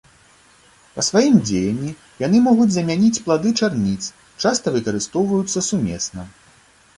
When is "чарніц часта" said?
3.61-4.75